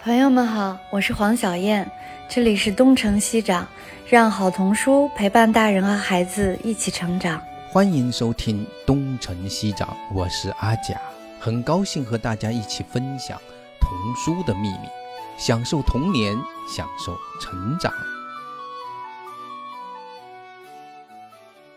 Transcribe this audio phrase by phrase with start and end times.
[0.00, 1.90] 朋友们好，我是黄小燕，
[2.28, 3.66] 这里是东城西长，
[4.08, 7.42] 让好童书陪伴大人和孩子一起成长。
[7.68, 10.96] 欢迎收听东城西长，我是阿甲，
[11.40, 13.36] 很高兴和大家一起分享
[13.80, 14.88] 童书的秘密，
[15.36, 16.32] 享受童年，
[16.68, 17.92] 享受成长。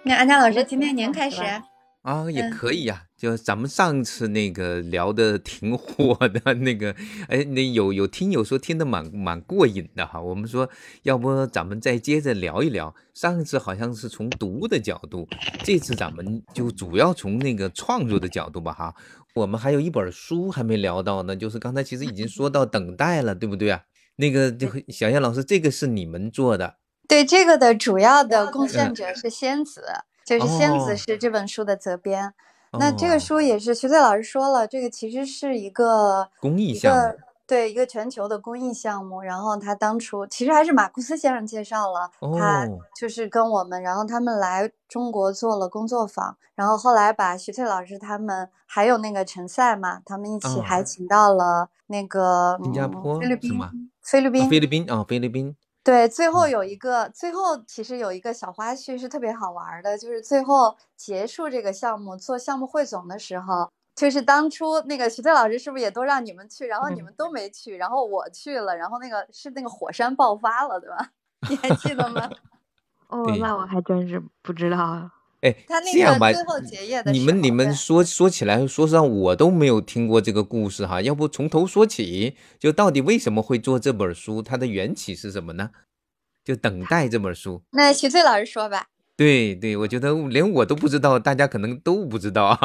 [0.04, 1.42] 那安佳老师，今天您开始。
[2.04, 3.02] 啊，也可以呀。
[3.22, 6.96] 就咱们上次那个聊的挺火的那个，
[7.28, 10.20] 哎，那有有听友说听得蛮蛮过瘾的哈。
[10.20, 10.68] 我们说，
[11.04, 12.96] 要不咱们再接着聊一聊。
[13.14, 15.28] 上次好像是从读的角度，
[15.64, 18.96] 这次咱们就主要从那个创作的角度吧哈。
[19.36, 23.84] 我们还有一本书还没聊到呢，就是刚才其实已经说到等待了，对不对啊？
[24.16, 26.78] 那个就小燕老师，这个是你们做的？
[27.08, 29.84] 对，这个的主要的贡献者是仙子。
[30.24, 32.34] 就是仙子是这本书的责编，
[32.80, 39.22] 那这个书也是徐翠老师说了，这个其实是一个公益项目，对一个全球的公益项目。
[39.22, 42.66] 然后他当初其实还是马库斯先生介绍了，他
[42.98, 53.60] 就是跟我们，然后他们来中国做了工作坊，然后后来把徐翠老师他们还有那个陈赛嘛，他们一起还请到了那个新加坡、菲律宾、
[54.02, 55.56] 菲律宾、菲律宾啊，菲律宾。
[55.84, 71.10] 对，最后有一个，最后其实有一个小花絮是特别好玩的，就是最后结束这个项目做项目汇总的时候，就是当初那个徐翠老师是不是也都让你们去，然后你们都没去，然后我去了，然后那个是那个火山爆发了，对吧？
[71.50, 72.30] 你还记得吗？
[73.10, 75.10] 哦，那我还真是不知道。
[75.42, 75.56] 哎，
[75.92, 76.30] 这样吧，
[77.12, 81.02] 你们你们说说起来，说实话，我都没有听过这个故事哈。
[81.02, 85.72] 要不从头说起，就到底为什么会做这本书，它的缘起是什么呢？
[86.46, 87.64] 就等待这本书。
[87.72, 88.88] 那徐翠老师说吧。
[89.18, 92.58] 对对，我觉得连我都不知道，大家可能都不知道，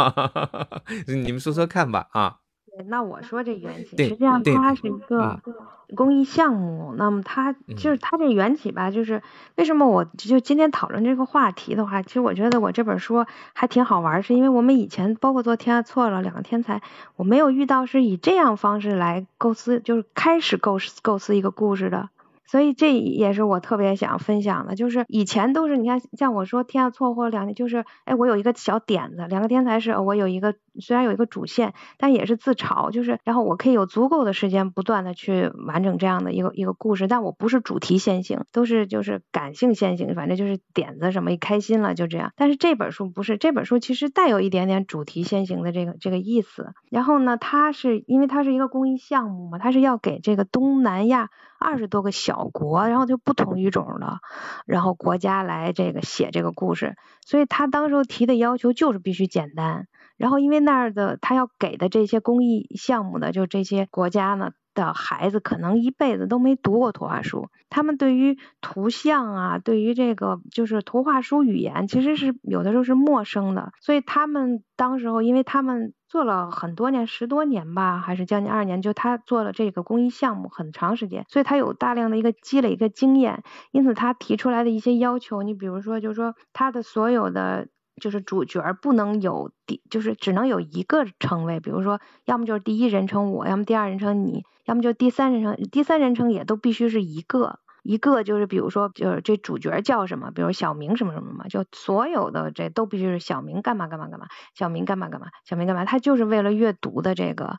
[1.06, 2.36] 你们说说看吧啊。
[2.84, 5.40] 那我说这缘起，实际上它是一个
[5.94, 6.94] 公益项目。
[6.96, 9.22] 那么它就是它这缘起吧，就是
[9.56, 13.24] 为什么我就今天讨论这个话题的话，其实我觉得我这本书
[13.54, 16.82] 还挺好玩，是因为我们以前包括做天下错了两个天才，
[17.16, 22.10] 我没有遇到是以这样方式来构思，就是开始构思构思一个故事的。
[22.46, 42.32] 所以这也是我特别想分享的，就是以前都是你看，像我说天下错或两，就是哎，我有一个小点子，两个天才是我有一个虽然有一个主线，但也是自嘲，就是然后我可以有足够的时间不断的去完整这样的一个一个故事，但我不是主题先行，都是就是感性先行，反正就是点子什么一开心了就这样。
[42.36, 46.74] 但是这本书不是，这本书其实带有一点点主题先行的这个这个意思。
[46.90, 51.30] 然后呢，它是因为它是一个公益项目嘛，它是要给这个东南亚。
[51.58, 54.18] 二十多个小国，然后就不同语种的，
[54.66, 59.88] 然后国家来这个写这个故事，所以他当时候提的要求就是必须简单。
[60.16, 75.92] 然后因为那儿的他要给的这些公益项目的，就这些国家呢的孩子可能一辈子都没读过图画书，他们对于图像啊，对于这个就是图画书语言，其实是有的时候是陌生的，所以他们当时候，因为他们。
[76.16, 87.68] 做了很多年，十多年吧，还是将近二年，就他做了这个公益项目很长时间，所以他有大量的一个积累一个经验，因此他提出来的一些要求，你比如说，就是说他的所有的
[88.00, 97.58] 就是主角不能有第，就是只能有一个称谓，比如说要么就是第一人称我，要么第二人称你，要么就第三人称，第三人称也都必须是一个。
[97.86, 107.58] 一个就是比如说就是这主角叫什么，比如小明什么什么嘛，就所有的这都必须是小明干嘛干嘛干嘛，小明干嘛干嘛，小明干嘛，他就是为了阅读的这个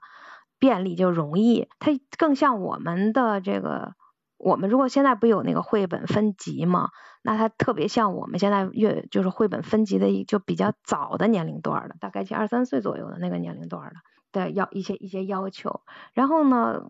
[0.59, 3.93] 便利就容易，它更像我们的这个，
[4.37, 6.89] 我们如果现在不有那个绘本分级嘛，
[7.23, 13.95] 那它特别像我们现在阅就是绘本分级的就比较早的年龄段的，大概二三岁左右的那个年龄段的
[14.31, 15.81] 的要一些一些要求，
[16.13, 16.81] 然后呢，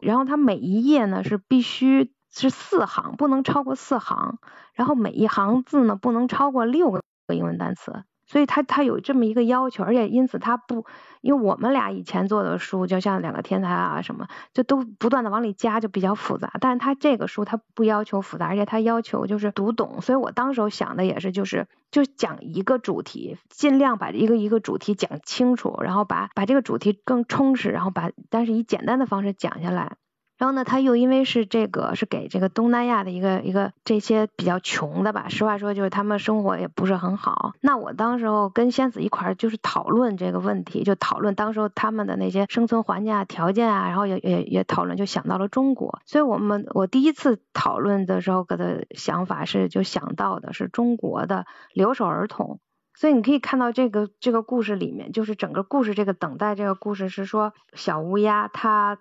[0.00, 2.12] 然后它每一页呢是必须。
[2.30, 4.38] 是四行，不能超过四行，
[4.74, 7.02] 然后每一行字呢不能超过六个
[7.34, 10.86] 英文单词，所以他他有这么一个要求，而且因此他不，
[11.20, 29.96] 因为我们俩以前做的书，就像两个天才啊什么，就都不断的往里加，就比较复杂，但是他这个书他不要求复杂，而且他要求就是读懂，所以我当时候想的也是就是就讲一个主题，尽量把一个一个主题讲清楚，然后把把这个主题更充实，然后把但是以简单的方式讲下来。
[30.40, 37.52] 然后呢，他又因为是这个是给这个东南亚的一个一个这些比较穷的吧，实话说就是他们生活也不是很好。
[37.60, 46.00] 那我当时候跟仙子一块儿就是讨论这个问题，就讨论当时候他们的那些生存环境啊、条件啊，然后也也也讨论，就想到了中国。
[46.06, 51.44] 所以我们我第一次讨论的时候，个的想法是就想到的是中国的
[51.74, 52.60] 留守儿童。
[52.94, 58.96] 所以你可以看到这个这个故事里面，就是整个故事这个等待这个故事是说小乌鸦它。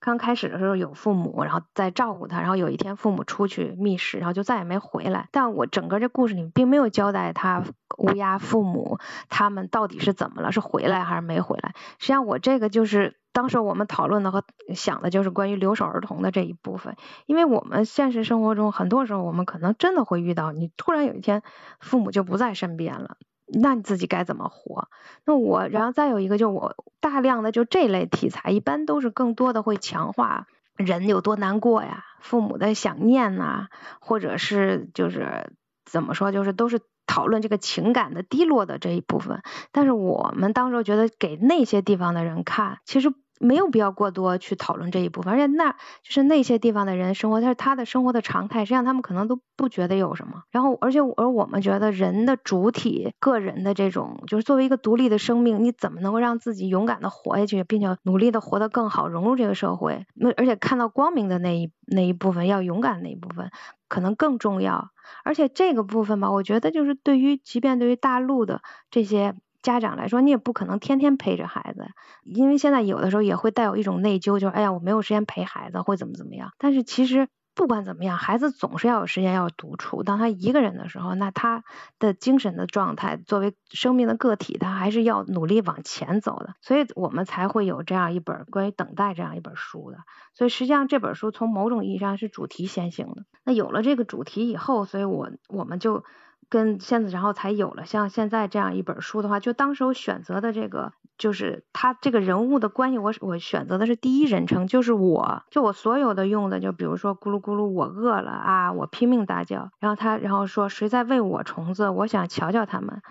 [0.00, 5.28] 刚开始的时候有父母，然后在照顾他，然后有一天父母出去觅食，然后就再也没回来。
[5.32, 7.64] 但我整个这故事里并没有交代他
[7.98, 8.98] 乌鸦父母
[9.28, 11.74] 他们到底是怎么了，是回来还是没回来。
[11.98, 16.96] 实际上我这个就是当时我们讨论的和想的就是关于留守儿童的这一部分，
[17.26, 21.42] 因为我们现实生活中很多时候我们可能真的会遇到，你突然有一天
[21.80, 23.16] 父母就不在身边了。
[23.52, 24.88] 那你自己该怎么活？
[25.24, 30.46] 那我，然后再有一个，就是我大量的就这类题材，一般都是更多的会强化
[30.76, 33.68] 人有多难过呀，父母的想念呐，
[34.00, 35.52] 或者是就是
[35.84, 39.42] 怎么说，就是都是讨论这个情感的低落的这一部分。
[39.72, 43.12] 但是我们当时觉得给那些地方的人看，其实。
[43.40, 50.42] 没有必要过多去讨论这一部分，而且那就是那些地方的人生活，他是他的生活的常态，实际上他们可能都不觉得有什么。
[50.50, 60.06] 然后，而且而我们觉得人的主体、个人的这种，就是作为一个独立的生命，你怎么能够让自己勇敢的活下去，并且努力的活得更好，融入这个社会？
[60.14, 63.50] 那而且看到光明的那一那一部分，要勇敢的那一部分，
[63.88, 64.90] 可能更重要。
[65.24, 69.34] 而且这个部分吧，我觉得就是对于，即便对于大陆的这些。
[69.60, 71.88] 家长来说，你也不可能天天陪着孩子，
[72.24, 76.52] 因为现在有的时候也会带有一种内疚，就是哎呀，我没有时间陪孩子，会怎么怎么样。
[76.58, 80.04] 但是其实不管怎么样，孩子总是要有时间要独处。
[80.04, 81.64] 当他一个人的时候，那他
[81.98, 86.54] 的精神的状态，作为生命的个体，他还是要努力往前走的。
[86.62, 89.98] 所以我们才会有这样一本关于等待这样一本书的。
[90.34, 93.24] 所以实际上这本书从某种意义上是主题先行的。
[93.44, 96.04] 那有了这个主题以后，所以我我们就。
[96.48, 113.02] 跟现在，然后才有了像现在这样一本书的话，就当时我选择的这个，就是他这个人物的关系，我我选择的是第一人称，就是我就我所有的用的，就比如说咕噜咕噜，我饿了啊，我拼命大叫，然后他然后说谁在喂我虫子，我想瞧瞧他们，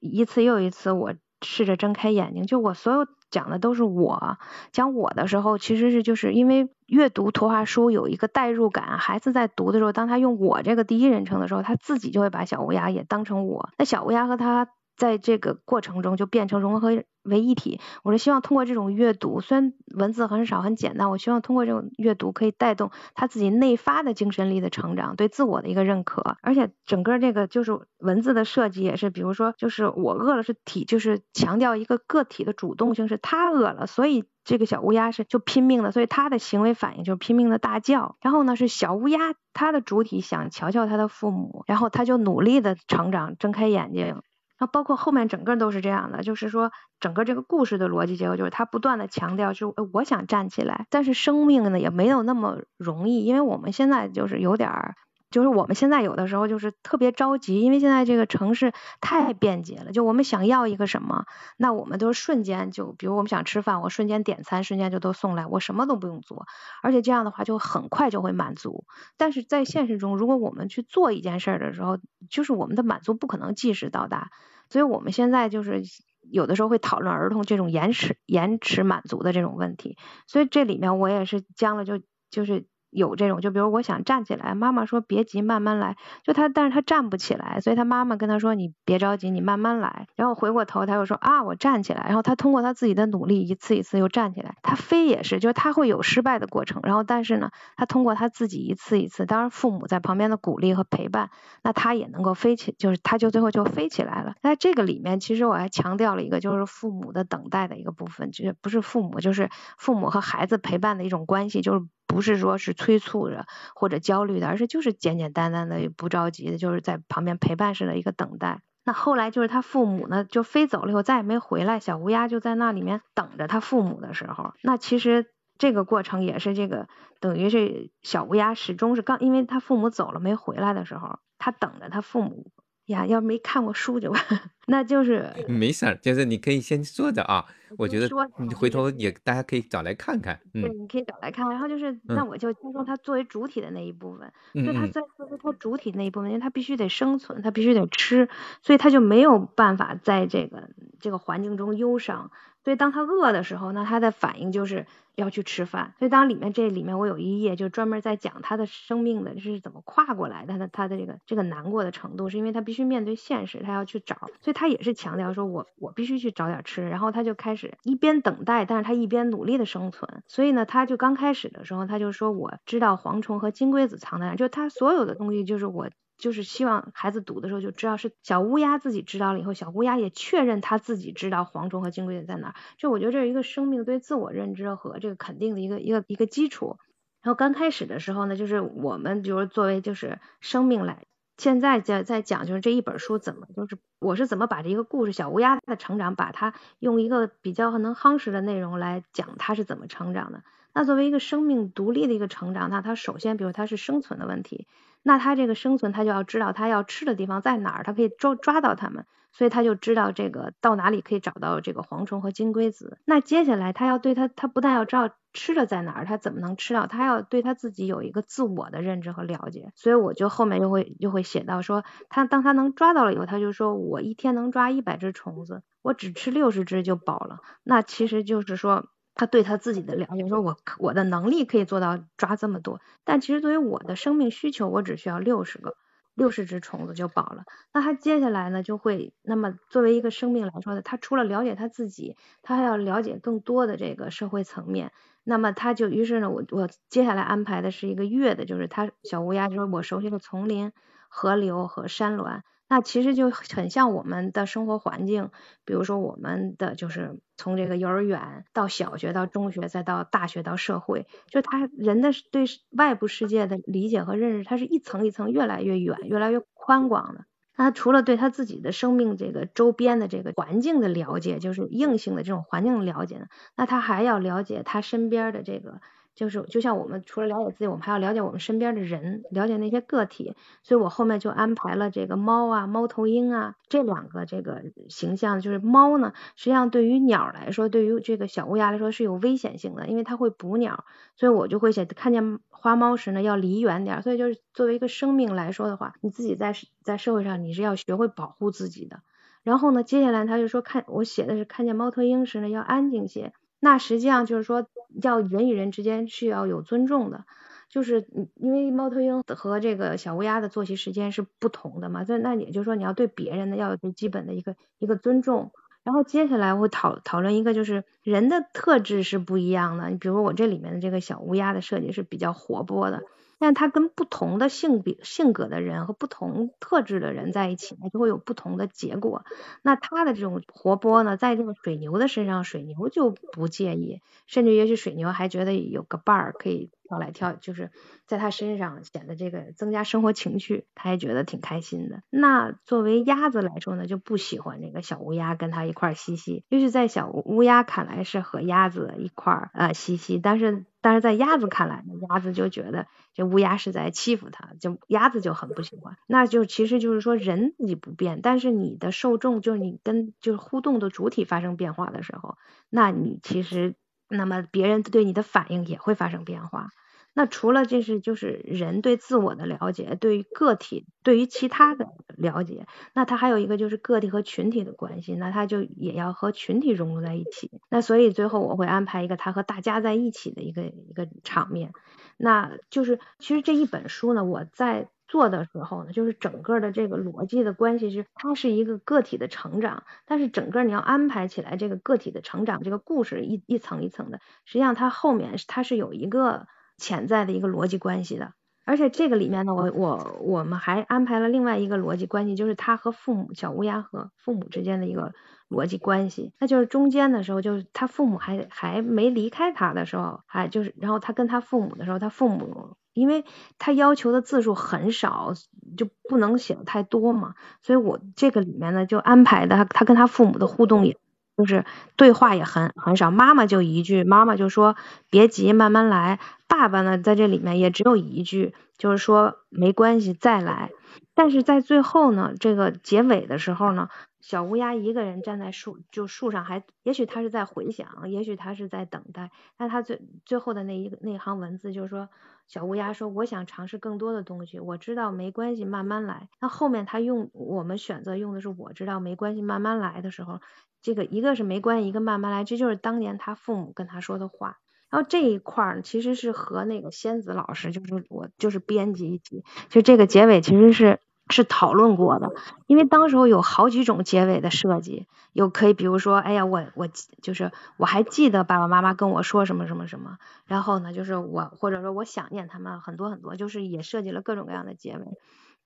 [0.00, 3.06] 一次又一次，我试着睁开眼睛，就我所有。
[3.30, 4.38] 讲的都是我
[4.72, 14.68] 讲我的时候，其实是就是因为阅读图画书有一个代入感，孩子在读的时候，当他用我这个第一人称的时候，他自己就会把小乌鸦也当成我，那小乌鸦和他。
[14.98, 17.80] 在这个过程中就变成融合为一体。
[18.02, 26.36] 我是希望通过这种阅读，虽然文字很少很简单，我希望通过这种阅读可以带动他自己内发的精神力的成长，对自我的一个认可。
[26.42, 38.16] 而且整个这个就是文字的设计也是，比如说就是我饿了是体，就是强调一个个体的主动性，是他饿了，所以这个小乌鸦是就拼命的，所以他的行为反应就是拼命的大叫。
[38.20, 39.18] 然后呢是小乌鸦，
[39.52, 44.22] 它的主体想瞧瞧他的父母，然后他就努力的成长，睁开眼睛。
[44.58, 54.94] 那包括后面整个都是这样的，就是说整个这个故事的逻辑结构就是他不断的强调，就我想站起来，但是生命呢也没有那么容易，因为我们现在就是有点儿。
[55.30, 59.92] 就是我们现在有的时候就是特别着急，因为现在这个城市太便捷了。
[59.92, 61.26] 就我们想要一个什么，
[61.58, 66.46] 那我们都瞬间就，比如我们想吃饭，我瞬间点餐，瞬间就都送来，我什么都不用做，
[66.82, 68.86] 而且这样的话就很快就会满足。
[69.18, 71.98] 但是在现实中，如果我们去做一件事的时候，
[72.30, 74.30] 就是我们的满足不可能即时到达。
[74.70, 75.82] 所以我们现在就是
[76.22, 79.98] 有的时候会讨论儿童这种延迟延迟满足的这种问题。
[80.26, 82.66] 所以这里面我也是将了就就是。
[82.90, 85.96] 有这种，就比如我想站起来，妈妈说别急，慢慢来。
[86.22, 90.06] 就他，但是他站不起来，所以他妈妈跟他说你别着急，你慢慢来。
[90.16, 92.04] 然后回过头，他又说啊，我站起来。
[92.06, 94.56] 然后他通过他自己的努力，一次一次又站起来。
[94.62, 96.80] 他飞也是，就是他会有失败的过程。
[96.82, 101.30] 然后但是呢，他通过他自己一次一次，当然父母在旁边的鼓励和陪伴，
[101.62, 104.34] 那他也能够飞起，就是他就最后就飞起来了。
[104.42, 111.86] 在这个里面，其实我还强调了一个，就是父母的等待的一个部分，就是不是父母，就是父母和孩子陪伴的一种关系，就是。
[112.08, 113.46] 不是说是催促着
[113.76, 118.62] 或者焦虑的，而是就是简简单单的不着急的，就是在旁边陪伴式的一个等待。
[118.84, 125.26] 那后来就是他父母呢就飞走了以后再也没回来，小乌鸦就在那里面等着他父母的时候，那其实
[125.58, 126.88] 这个过程也是这个
[127.20, 132.50] 等于是小乌鸦始终是刚，因为他父母走了没回来的时候，他等着他父母。
[132.88, 134.12] 呀，要没看过书就，
[134.68, 137.46] 那就是没事儿，就是你可以先说着啊。
[137.76, 141.46] 我觉得你回头也大家可以找来看看，嗯，你可以找来看。
[141.50, 144.32] 然后就是，那我就先说它作为主体的那一部分，
[144.64, 148.30] 就它在作为他主体那一部分，因为它必须得生存，它必须得吃，
[148.62, 152.30] 所以它就没有办法在这个这个环境中忧伤。
[152.64, 155.94] 所以当他饿的时候，那他的反应就是要去吃饭。
[155.98, 170.22] 所以当里面这里面我有一页就专门在讲他的生命的是怎么跨过来的，他他的这个这个难过的程度，是因为他必须面对现实，他要去找，所以他也是强调说我我必须去找点吃，然后他就开始一边等待，但是他一边努力的生存。
[170.26, 175.88] 所以呢，他就刚开始的时候他就说我知道蝗虫和金龟子藏在哪，就他所有的东西就是我。
[176.18, 182.54] 就是希望孩子读的时候就知道是小乌鸦自己知道了以后，小乌鸦也确认他自己知道蝗虫和金龟子在哪儿。
[182.76, 186.76] 就我觉得这是一个生命对自我认知和这个肯定的一个一个一个基础。
[187.22, 191.04] 然后刚开始的时候呢，就是我们比如作为就是生命来，
[191.36, 200.42] 现在在在讲就是这一本书怎么就是我是怎么把这一个故事小乌鸦的成长，把它用一个比较能夯实的内容来讲它是怎么成长的。
[200.74, 204.66] 那作为一个生命独立的一个成长，那它首先比如它是生存的问题。
[205.08, 212.98] 那他这个生存，他就要知道他要吃的地方在哪儿，他可以抓抓到它们，所以他就知道这个到哪里可以找到这个蝗虫和金龟子。
[213.06, 219.72] 那接下来他要对他，他不但要知道吃的在哪儿，他怎么能吃到，他要对他自己有一个自我的认知和了解。
[219.76, 227.38] 所以我就后面又会又会写到说，他当他能抓到了以后，他就说我一天能抓一百只虫子，我只吃六十只就饱了。
[227.64, 228.90] 那其实就是说。
[229.18, 235.74] 他对他自己的了解，说我我的能力可以做到抓这么多，但其实作为我的生命需求，我只需要六十个
[236.14, 237.42] 六十只虫子就饱了。
[237.72, 244.92] 那他接下来呢，就会那么作为一个生命来说呢，他除了了解他自己，他还要了解更多的这个社会层面。
[245.24, 250.72] 那么他就于是呢，我我接下来安排的是一个月的，就是他小乌鸦，就是我熟悉的丛林、
[251.08, 252.42] 河流和山峦。
[252.68, 255.30] 那其实就很像我们的生活环境，
[255.64, 267.24] 比如说我们的就是从这个幼儿园到小学到中学再到大学到社会，就他人的对外部世界的理解和认识，它是一层一层越来越远、越来越宽广的。
[267.56, 275.80] 那除了对他自己的生命这个周边的这个环境的了解，就是硬性的这种环境了解呢，那他还要了解他身边的这个。
[276.18, 280.34] 就是就像我们除了了解自己，我们还要了解我们身边的人，了解那些个体。
[280.64, 285.40] 所以我后面就安排了这个猫啊、猫头鹰啊这两个这个形象。
[285.40, 290.84] 就是猫呢，实际上对于鸟来说，对于这个小乌鸦来说是有危险性的，因为它会捕鸟。
[291.14, 294.02] 所以我就会写，看见花猫时呢要离远点。
[294.02, 299.02] 所以就是作为一个生命来说的话，你自己在在社会上你是要学会保护自己的。
[299.44, 303.32] 然后呢，接下来他就说看我写的是看见猫头鹰时呢要安静些。
[303.60, 304.66] 那实际上就是说，
[305.02, 307.24] 要人与人之间是要有尊重的，
[307.68, 315.52] 就是因为猫头鹰和这个小乌鸦的作息时间是不同的嘛，所以那也就是说，你要对别人呢要有最基本的一个一个尊重。
[315.84, 319.88] 然后接下来我讨讨论一个，就是人的特质是不一样的。
[319.88, 323.02] 你比如我这里面的这个小乌鸦的设计是比较活泼的。
[323.38, 329.24] 但它跟不同的性别、性格的人和不同特质的人在一起呢，就会有不同的结果。
[329.62, 336.70] 那它的这种活泼呢，在这个水牛的身上，水牛就不介意，甚至也许水牛还觉得有个伴儿可以。
[336.88, 337.70] 跳来跳，就是
[338.06, 342.00] 在他身上显得这个增加生活情趣，他也觉得挺开心的。
[342.08, 346.44] 那作为鸭子来说呢，就不喜欢这个小乌鸦跟他一块嬉戏。
[346.48, 355.98] 也许，在小乌鸦看来是和鸭子一块儿呃嬉戏，但是但是在鸭子看来，鸭子就觉得这乌鸦是在欺负它，就鸭子就很不喜欢。
[356.06, 362.38] 那就其实就是说人自己不变，但是你的受众就是你跟就是互动的主体发生变化的时候，
[362.70, 363.74] 那你其实。
[364.10, 366.70] 那么别人对你的反应也会发生变化。
[367.18, 377.50] 那除了这是就是人对自我的了解，对于个体对于其他的了解，那他还有一个就是个体和群体的关系，那他就也要和群体融入在一起。
[377.68, 381.72] 那所以最后我会安排一个他和大家在一起的一个一个场面。
[382.16, 384.88] 那就是其实这一本书呢，我在。
[385.10, 396.46] 做的时候呢，就是整个的这个逻辑的关系是，它是一个个体的成长，但是整个你要安排起来这个个体的成长这个故事一一层一层的，实际上它后面它是有一个
[396.78, 398.32] 潜在的一个逻辑关系的，
[398.64, 405.12] 而且这个里面呢，我我我们还安排了另外一个逻辑关系，就是他和父母小乌鸦和父母之间的一个
[405.50, 412.76] 逻辑关系，那就是中间的时候，就是他父母还还没离开他的时候，还就是然后他跟他父母的时候，他父母。
[412.94, 413.24] 因为
[413.60, 415.32] 他要求的字数很少，
[415.76, 420.98] 就不能写的太多嘛，所以我这个里面呢就安排的他他跟他父母的互动，也
[421.38, 421.64] 就是
[421.96, 423.12] 对话也很很少。
[423.12, 424.74] 妈妈就一句，妈妈就说
[425.08, 426.18] 别急，慢慢来。
[426.48, 430.70] 爸爸呢在这里面也只有一句，就是说没关系，再来。
[431.14, 433.88] 但是在最后呢，这个结尾的时候呢，
[434.20, 439.30] 小乌鸦一个人站在树就树上，还也许他是在回想，也许他是在等待。
[439.56, 442.08] 但他最最后的那一那一行文字就是说。
[442.48, 450.40] 小乌鸦说：“我想尝试更多的东西，我知道没关系，慢慢来。”那后面他用我们选择用的是“我知道没关系，慢慢来”的时候，
[450.80, 454.56] 这个一个是没关系，一个慢慢来，这就是当年他父母跟他说的话。
[454.88, 461.00] 然后这一块其实是和那个仙子老师，就是我就是编辑一起，就这个结尾其实是。
[461.30, 462.32] 是讨论过的，
[462.66, 466.88] 因为当时候有好几种结尾的设计，有可以比如说，哎呀，我我
[467.22, 475.04] 就是我还记得爸爸妈妈跟我说什么什么什么，然后呢，就是我或者说我想念他们很多很多，就是也设计了各种各样的结尾。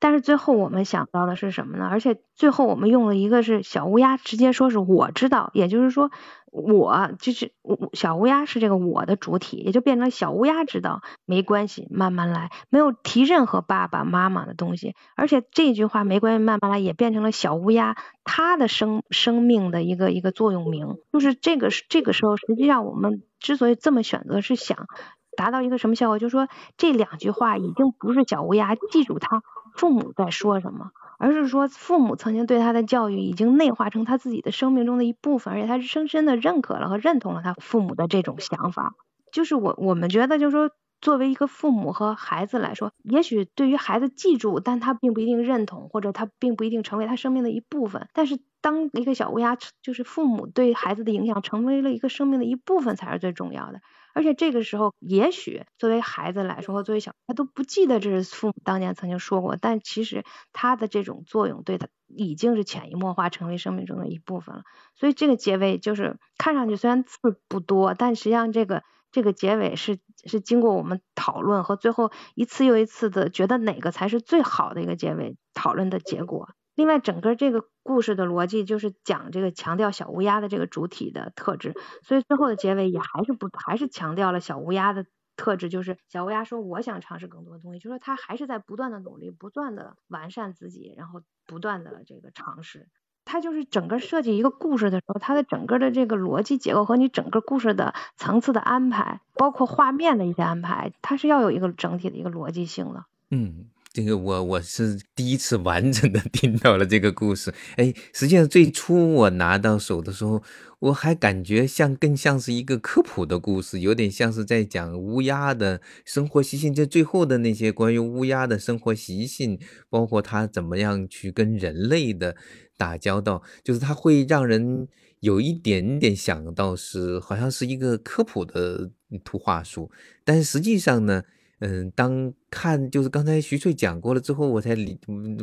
[0.02, 1.86] 但是最后我们想到的是什么呢？
[1.88, 6.10] 而且最后我们用了一个是小乌鸦直接说是我知道，也就是说
[6.50, 7.52] 我就是
[7.92, 14.96] 小乌鸦是这个我的主体，也就变成小乌鸦知道没关系，慢慢来，没有提任何爸爸妈妈的东西。
[15.14, 24.88] 而且这句话没关系，慢慢来也变成了小乌鸦它的生生命的一个一个座右铭，就是这个这个时候实际上我们之所以这么选择是想。
[25.34, 26.18] 达到一个什么效果？
[26.18, 29.42] 就是说这两句话已经不是小乌鸦记住它
[29.74, 38.94] 父母在说什么，而是说父母曾经对他的教育已经内化成他自己的生命中的一部分，而且他是深深的认可了和认同了他父母的这种想法。
[39.32, 40.70] 就是我我们觉得，就是说
[41.02, 48.08] 作为一个父母和孩子来说，也许对于孩子记住，但他并不一定认同，或者他并不一定成为他生命的一部分。
[48.14, 53.80] 但是当一个小乌鸦，就是父母对孩子的影响成为了一个生命的一部分，才是最重要的。
[54.14, 64.62] 而且这个时候，也许作为孩子来说，或作为小，他都不记得这是父母当年曾经说过，但其实他的这种作用对他已经是潜移默化成为生命中的一部分了。
[64.94, 67.18] 所以这个结尾就是看上去虽然字
[67.48, 68.82] 不多，但实际上这个
[69.12, 76.48] 这个结尾是是经过我们讨论和最后一次又一次的觉得哪个才是最好的一个结尾讨论的结果。
[76.74, 85.04] 另外，整个这个故事的逻辑就是讲这个强调小乌鸦的这个主体的特质，所以最后的结尾也还是不还是强调了小乌鸦的
[85.36, 92.88] 特质，就是小乌鸦说我想尝试更多的东西，就说他还是在不断的努力，不断的完善自己，然后不断的这个尝试。
[93.24, 103.04] 它就是整个设计一个故事的时候，它的整个的这个逻辑结构和你整个故事的层次的安排，包括画面的一些安排，它是要有一个整体的一个逻辑性的。
[103.30, 103.66] 嗯。
[103.92, 110.42] 这个我我是第一次完整的 听到了这个故事，哎，实际上最初我拿到手的时候，
[110.78, 119.58] 我还感觉像更像是一个科普的故事，有点像是在讲乌鸦的生活习性，就最后的那些关于乌鸦的生活习性，
[119.90, 122.34] 包括它怎么样去跟人类的
[122.78, 124.88] 打交道，就是它会让人
[125.20, 128.90] 有一点点想到是好像是一个科普的
[129.22, 129.90] 图画书，
[130.24, 131.22] 但是实际上呢。
[131.64, 134.98] 嗯，当看就是刚才徐翠讲过了之后，我才理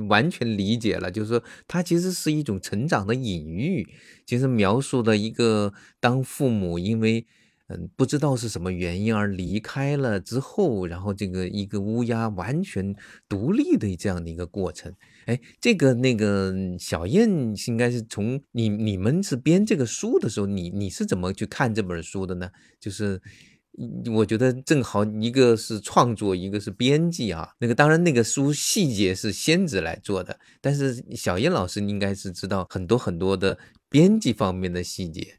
[0.10, 3.88] 完全理解了，就是说它其实是一种成长的隐喻，
[4.26, 7.26] 其实描述的一个当父母因为
[7.67, 12.93] 嗯不知道是什么原因而离开了之后，然后这个一个乌鸦完全
[13.30, 14.93] 独立的这样的一个过程。
[15.26, 17.30] 哎，这个那个小燕
[17.67, 22.52] 应该是从你你们是编这个书的时候，你你是怎么去看这本书的呢？
[22.78, 23.22] 就是。
[24.13, 27.50] 我觉得正好一个是创作，一个是编辑啊。
[27.60, 33.58] 那个当然，那个书细节是仙子来做的，但是小燕老师应该是知道很多很多的
[33.89, 35.36] 编辑方面的细节。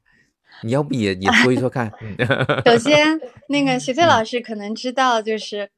[0.63, 1.91] 你要不也也说一说看？
[2.65, 5.71] 首先，那个徐翠老师可能知道，就是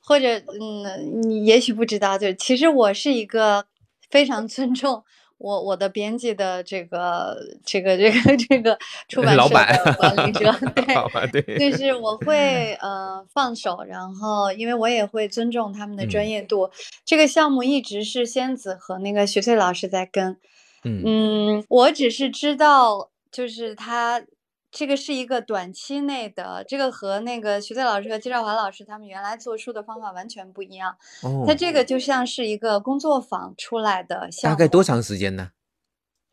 [0.00, 3.66] 或者嗯，你也许不知道，就其实我是一个
[4.10, 5.04] 非常尊重。
[5.38, 10.52] 我我的编辑的这个这个这个这个出版社的管理者，
[11.32, 16.70] 对，就是我 会呃放手，然后因为我也会尊重他们的专业度。
[17.04, 20.36] 这个项目一直是仙子和那个徐翠老师在跟，
[20.84, 24.22] 嗯，我只是知道就是他。
[24.70, 30.94] 这个是一个短期内的，这个和那个徐翠老师和季少华老师他们原来做书的方法完全不一样。
[31.22, 34.54] 哦，他这个就像是一个工作坊出来的项目。
[34.54, 35.52] 大概多长时间呢？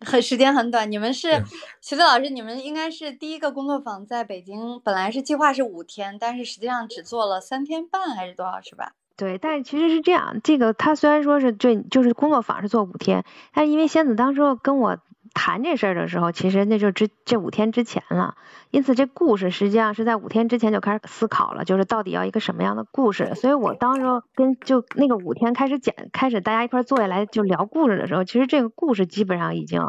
[0.02, 0.91] 很时间很短。
[0.91, 1.41] 你们是
[1.82, 8.91] 徐翠老师，你们应该是第一个工作坊在北京，本来是计划是五天，但是实际上只做了三天半还是多少，是吧？
[9.15, 14.98] 对，但是其实是这样，这个他虽然说是这就是工作坊是做五天，但是因为仙子当时跟我。
[15.36, 18.36] 谈这事儿的时候，其实那就之这五天之前了，
[18.71, 23.36] 因此这故事实际上是在五天之前就开始思考了，就是到底要一个什么样的故事。
[23.36, 29.82] 所以我当时跟就那个五天开始讲，开始大家一块坐下来就聊故事的时候，其实这个故事基本上已经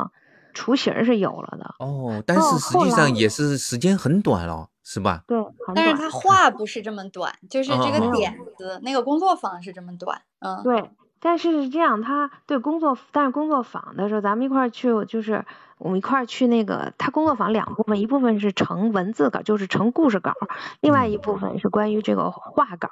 [0.53, 1.75] 雏形是有了的。
[1.79, 5.23] 哦，但是实际上也是时间很短了，是吧？
[5.27, 5.39] 对，
[5.75, 10.21] 但是他话不是这么短，就是这个点子，那个工作坊是这么短。
[10.41, 10.91] 嗯，对。
[11.27, 15.45] 但是是这样，他对工作，但是工作坊的时候，咱们一块儿去，就是
[15.77, 20.35] 我们一块儿去那个他工作坊两部分，一部分是成文字稿，就是成故事稿，
[20.81, 22.89] 另外一部分是关于这个画稿。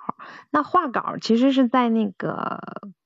[0.51, 2.59] 那画稿其实是在那个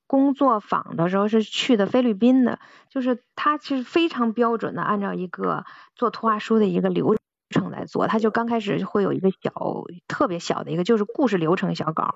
[0.07, 2.57] 工作坊的时候是去的菲律宾的，
[2.89, 5.63] 就是他其实非常标准的按照一个
[5.93, 7.15] 做图画书的一个流
[7.51, 9.51] 程来做，他就刚开始会有一个小
[10.07, 12.15] 特别小的一个就是故事流程小稿。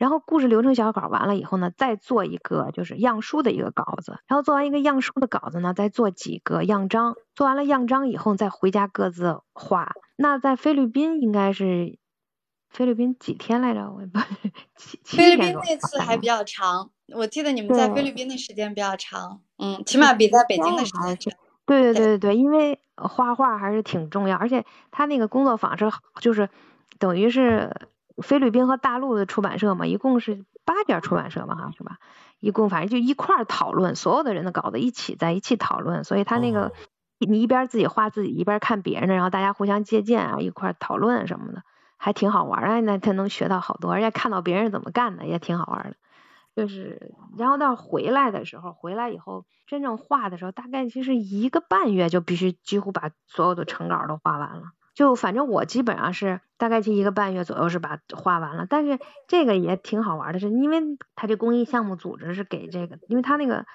[0.00, 9.92] 然后故事流程小稿完了以后呢，再做一个就是样书的一个稿子，然后做完一个样书的稿子呢，再做几个样章，做完了样章以后再回家各自画。
[10.16, 11.98] 那在菲律宾应该是
[12.70, 13.90] 菲律宾几天来着？
[13.90, 14.18] 我不，
[15.04, 21.34] 菲律宾那次还比较长，我记得你们在菲律宾的时间比较长，嗯，起码比在北京的时间长。
[21.66, 25.90] 对对对对对，因为画画还是挺重要，而且他那个工作坊是
[26.22, 26.48] 就是
[26.98, 27.70] 等于是
[28.20, 31.98] 菲律宾和大陆的出版社嘛，一共是八家出版社嘛，哈，是吧？
[32.38, 36.72] 一共反正就一块儿讨论，所有的人的稿子一起在一起讨论，所以他那个
[37.18, 41.62] 你一边自己画自己，一边看别人的，然后大家互相借鉴啊，一块儿讨论什么的。
[42.02, 45.96] 还挺好玩儿，那他能学到好多，而且看到别人怎么干的也挺好玩的。
[46.56, 54.62] 就是，然后到回来的时候，回来以后真正画的时候，大概其实一个半月就必须几乎把所有的成稿都画完了。
[54.94, 58.66] 就反正我基本上是大概就一个半月左右是把画完了。
[58.68, 58.98] 但是
[59.28, 60.80] 这个也挺好玩的，是因为
[61.14, 63.66] 他这公益项目组织是给这个，因为他那个。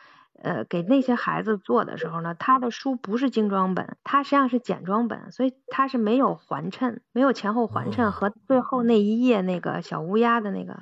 [0.44, 10.80] 呃，给那些孩子做的时候呢，他的书不是精装本，他实际上是简装本，所以他是没有环衬，没有前后环衬和最后那一页那个小乌鸦的那个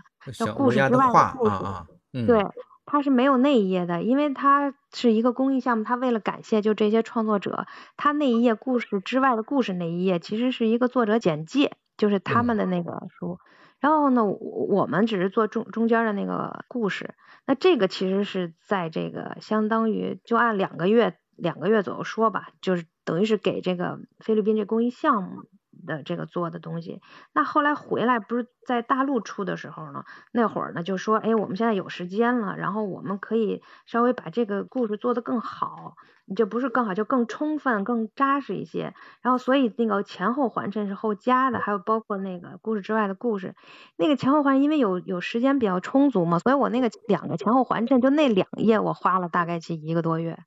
[0.55, 2.43] 故事之外的故事，对，
[2.87, 7.65] 他是没有那一页的，因为他是一个公益项目，他为了感谢就这些创作者，
[7.97, 13.39] 他那一页故事之外的故事那一页其实是一个作者简介，就是他们的那个书。
[13.79, 17.15] 然后呢，我们只是做中中间的那个故事。
[17.45, 25.43] 那这个其实是在这个相当于就按两个月两个月左右说吧，就是等于是给这个菲律宾这公益项目
[25.85, 27.01] 的这个做的东西。
[27.33, 35.95] 那后来回来不是在大陆出的时候呢，那会儿呢就说，哎，我们现在有时间了，然后我们可以稍微把这个故事做得更好。
[36.25, 38.93] 你就不是更好，就更充分、更扎实一些。
[39.21, 43.55] 然后，所以那个前后环衬是后加的，还有包括那个故事之外的故事。
[43.97, 50.39] 那个前后环，因为有有时间比较充足嘛，所以我那个两个前后环衬，就那两页，我花了大概去一个多月，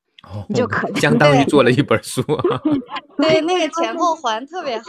[0.49, 2.23] 你就可相当于做了一本书。
[3.21, 4.85] 对，那个前后环特别好。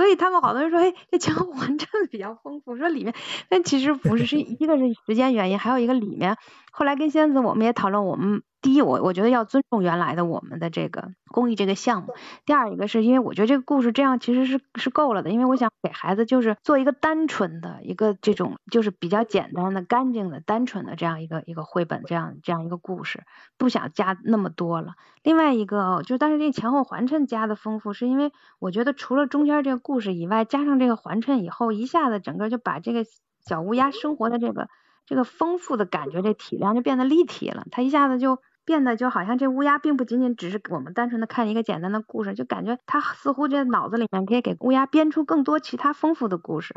[0.00, 2.74] 所以他们好多人说，哎，这前后环衬比较丰富。
[2.78, 3.12] 说里面，
[3.50, 6.38] 但其实不是，是一个是时间原因，还有一个里面。
[6.72, 8.42] 后来跟仙子我们也讨论，我们。
[8.62, 12.12] 第一，我我觉得要尊重原来的我们的这个公益这个项目。
[12.44, 23.22] 第二一个是因为我觉得这个故事这样其实是是够了的，因为我想给孩子就是做一个单纯的一个这种就是比较简单的、干净的、单纯的这样一个一个绘本，这样这样一个故事，
[23.56, 24.92] 不想加那么多了。
[25.22, 33.06] 另外一个就但是这前后环衬加的丰富，是因为我觉得除了中间这个故事以外，加上这个环衬以后，一下子整个就把这个
[33.40, 34.68] 小乌鸦生活的这个
[35.06, 38.38] 这个丰富的感觉，这体量就变得立体了，它一下子就。
[38.70, 46.72] 变得就好像这乌鸦并不仅仅只是我们单纯的看一个简单的故事，就感觉他似乎这脑子里面可以给乌鸦编出更多其他丰富的故事，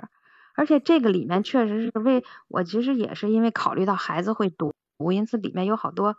[0.56, 4.73] 而且这个里面确实是为我其实也是因为考虑到孩子会读，
[5.12, 6.15] 因此里面有好多。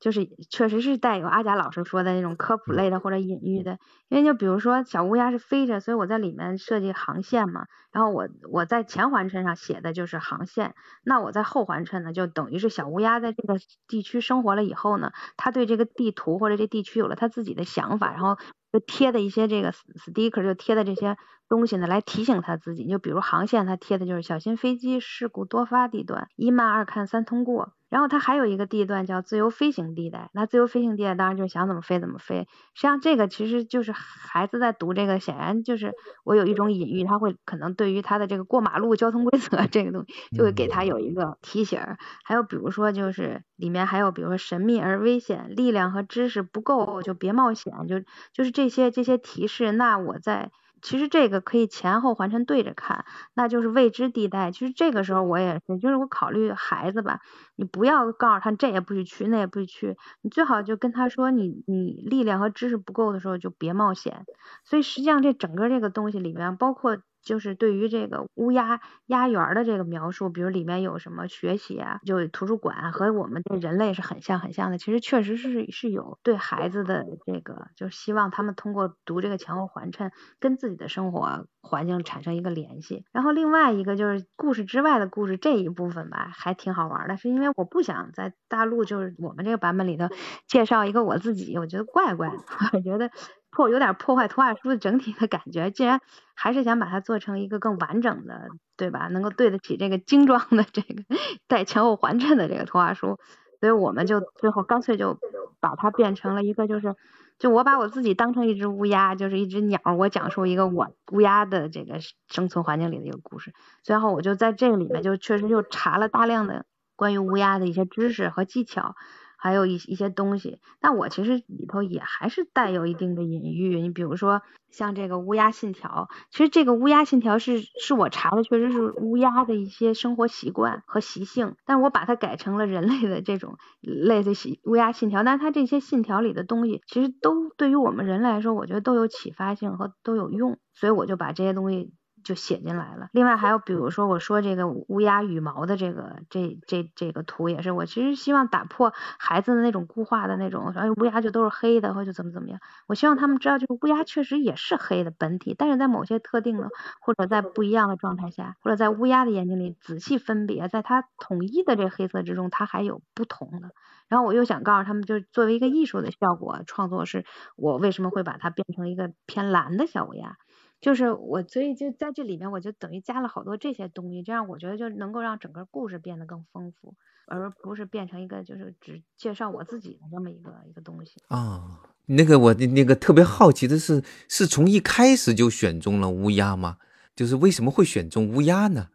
[0.00, 13.56] 就是确实是带有阿贾老师说的那种科普类的或者隐喻的，因为就比如说小乌鸦是飞着，所以我在里面设计航线嘛，然后我我在前环衬上写的就是航线，那我在后环衬呢，就等于是小乌鸦在这个
[13.86, 18.36] 地区生活了以后呢，他对这个地图或者这地区有了他自己的想法，然后
[18.72, 21.16] 就贴的一些这个 sticker 就贴的这些
[21.48, 27.72] 东西呢，来提醒他自己，就比如航线他贴的就是小心飞机事故多发地段，一慢二看三通过。
[27.88, 32.46] 然后它还有一个地段叫自由飞行地带，那自由飞行地带当然就是想怎么飞怎么飞。
[32.74, 41.80] 实际上这个其实就是孩子在读这个，显然就是我有一种隐喻，他会可能对于他的这个过马路交通规则这个东西，就会给他有一个提醒。
[42.24, 48.00] 还有比如说就是里面还有比如说神秘而危险，力量和知识不够就别冒险，就
[48.34, 49.72] 就是这些这些提示。
[49.72, 50.50] 那我在。
[50.82, 54.50] 其实这个可以前后环成对着看，那就是未知地带。
[54.52, 57.20] 其实这个时候我也是，就是我考虑孩子吧，
[57.56, 64.24] 你不要告诉他这也不许去，那也不许去，你最好就跟他说，你你力量和知识不够的时候就别冒险。
[64.64, 66.98] 所以实际上这整个这个东西里面包括。
[67.22, 74.78] 就是对于这个乌鸦鸦园的这个描述，比如里面有什么学习啊，就图书馆和我们这人类是很像很像的。
[74.78, 83.04] 其实确实是是有对孩子的这个，就是希望他们通过读这个前后环衬，跟自己的生活环境产生一个联系。
[83.12, 90.08] 然后另外一个就是故事之外的故事这一部分吧，还挺好玩的，是因为我不想在大陆就是我们这个版本里头
[90.46, 92.36] 介绍一个我自己，我觉得怪怪的，
[92.72, 93.10] 我觉得。
[93.50, 96.00] 破有点破坏图画书的整体的感觉，既然
[96.34, 99.08] 还是想把它做成一个更完整的，对吧？
[99.08, 101.02] 能够对得起这个精装的这个
[101.46, 103.18] 带前后环衬的这个图画书，
[103.60, 105.18] 所以我们就最后干脆就
[105.60, 106.94] 把它变成了一个，就是
[107.38, 113.52] 就我把我自己当成一只乌鸦，就是一只鸟，我讲述一个我乌鸦的这个生存环境里的一个故事。
[113.82, 118.94] 最后我就在这个里面就确实就查了大量的关于乌鸦的一些知识和技巧。
[119.38, 120.58] 还有一一些东西。
[120.80, 123.80] 但我其实里头也还是带有一定的隐喻。
[123.80, 134.32] 你比如说像这个乌鸦信条，其实这个乌鸦信条是是我查的，确实是乌鸦的一些生活习惯和习性，但我把它改成了人类的这种类似
[134.64, 135.22] 乌鸦信条。
[135.22, 141.92] 但它这些信条里的东西，其实都对于我们人来说，我觉得都有启发性和都有用，所以我就把这些东西。
[142.24, 143.08] 就写进来了。
[143.12, 152.60] 另外还有，比如说我说这个乌鸦羽毛的这个这这这个图也是，我其实希望打破孩子的那种固化的那种，哎乌鸦就都是黑的，或者怎么怎么样。
[152.86, 156.68] 我希望他们知道，就是乌鸦确实也是黑的本体，但是在某些特定的
[157.00, 163.70] 或者在不一样的状态下，或者在乌鸦的眼睛里仔细分别，在它统一的这黑色之中，它还有不同的。
[164.08, 167.26] 然后我又想告诉他们，就是作为一个艺术的效果创作，是
[167.56, 170.36] 我为什么会把它变成一个偏蓝的小乌鸦。
[170.80, 176.94] 就是我，所以就在这里面，我就等于加了好多这些东西，这样我觉得就能够让整个故事变得更丰富，
[177.26, 181.20] 而不是变成一个就是只介绍我自己的这么一个一个东西。
[181.28, 186.76] 啊，那个我的那个特别好奇的是，是从一开始就选中了乌鸦吗？
[187.16, 188.86] 就是为什么会选中乌鸦呢？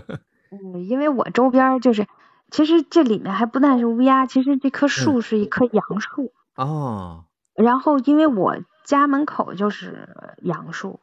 [0.52, 2.06] 嗯，因为我周边就是，
[2.50, 6.30] 其实这里面还不但是乌鸦，其实这棵树是一棵杨树。
[6.56, 7.24] 哦。
[7.54, 10.10] 然后因为我家门口就是
[10.42, 11.00] 杨树。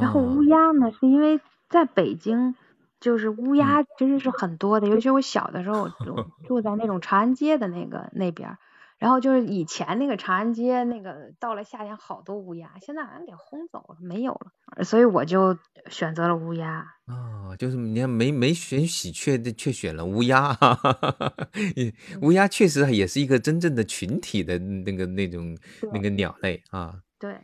[0.00, 2.54] 然后乌鸦呢，是因为在北京，
[3.00, 8.58] 就是乌鸦真的是很多的，尤其我小的时候住 住在那种长安街的那个那边，
[8.98, 15.58] 然后就是以前那个长安街那个到了夏天好多乌鸦，现在好像给轰走了，没有了，所以我就
[15.88, 16.84] 选择了乌鸦。
[17.06, 20.56] 哦，就是你看没没选喜鹊，却选了乌鸦，
[22.22, 25.56] 乌鸦确实也是一个真正的群体的那个那种
[25.92, 26.94] 那个鸟类啊。
[27.18, 27.36] 对。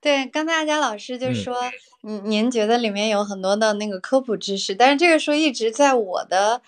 [0.00, 1.56] 对，刚才阿佳老师就说，
[2.02, 6.60] 您您觉得里面有很多的那个科普知识，但是这个书一直在我的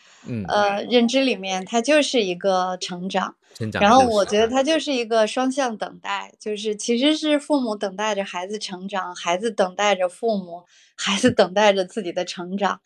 [0.48, 3.36] 呃认知里面，它就是一个成长。
[3.54, 3.80] 成长。
[3.80, 10.64] 然后我觉得它就是一个双向等待，就是其实是父母等待着孩子成长，孩子等待着父母，
[10.96, 12.80] 孩子等待着自己的成长。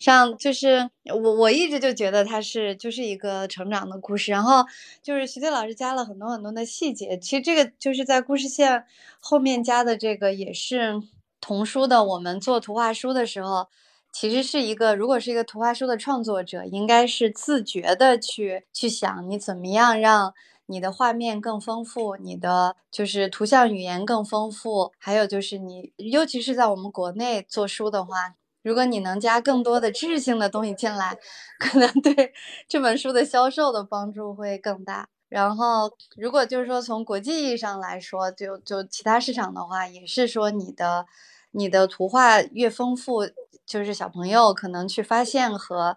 [0.00, 4.64] 像就是我我一直就觉得它是就是一个成长的故事，然后
[5.02, 8.84] 就是徐队老师加了很多很多的细节，其实这个就是在故事线
[9.20, 11.02] 后面加的这个也是
[11.38, 12.02] 童书的。
[12.02, 13.68] 我们做图画书的时候，
[14.10, 20.32] 其实是一个如果是一个图画书的创作者，应该是自觉的去去想你怎么样让
[20.64, 28.36] 你的画面更丰富，你的就是图像语言更丰富，还有就是你尤其是在我们国内做书的话。
[28.62, 31.18] 如果你能加更多的知识性的东西进来，
[31.58, 32.32] 可能对
[32.68, 35.08] 这本书的销售的帮助会更大。
[35.28, 41.06] 然后，如果就是说从国际意义上来说，就就其他市场的话，也是说你的
[41.52, 43.28] 你的图画越丰富，
[43.64, 45.96] 就是小朋友可能去发现和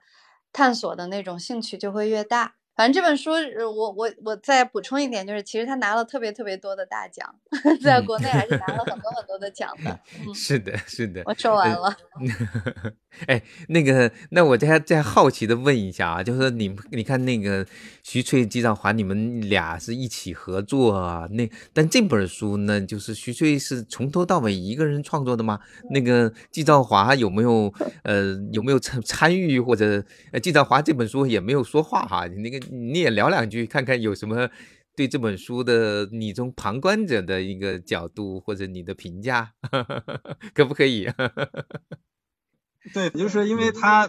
[0.51, 2.53] 探索的那种兴趣就会越大。
[2.75, 7.35] 反正这本书，我我我再补充一点，就是其实他拿了特别特别多的大奖，
[7.83, 9.99] 在国内还是拿了很多很多的奖的。
[10.33, 11.21] 是的，是的。
[11.25, 11.95] 我说完了。
[13.27, 17.63] 哎，那个，那我再再好奇的问一下啊，就是你你看那个
[18.01, 21.27] 徐翠、季兆华，你们俩是一起合作啊？
[21.29, 25.59] 那但这本书呢，就是徐翠是从头到尾一个人创作的吗？
[25.91, 32.25] 那个季兆华有没有呃有没有参参与或者呃季兆华这本书也没有说话哈？
[32.27, 32.62] 那个。
[32.71, 34.49] 你也聊两句，看看有什么
[34.95, 39.53] 对这本书的你从旁观者的一个角度或者你的评价，
[40.53, 41.07] 可不可以？
[42.93, 44.07] 对，就是因为他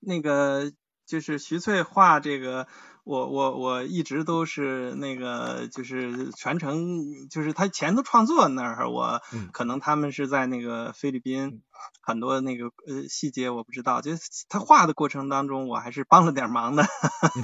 [0.00, 0.72] 那个
[1.04, 2.66] 就是徐翠画这个，
[3.04, 9.20] 我我我一直都是那个就是全程就是他前头创作那儿，我
[9.52, 11.62] 可能他们是在那个菲律宾。
[12.02, 16.84] 很多那个呃细节我不知道，就是他画的过程当中，我还是帮了点忙的，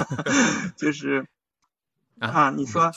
[0.77, 1.27] 就是
[2.19, 2.93] 啊，你说，